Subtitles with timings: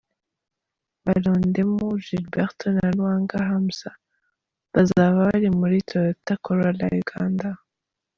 [1.05, 3.89] Balondemo Gilberto na Lwanga Hamza
[4.73, 7.49] bazaba bari muri Toyota Corolla-Uganda.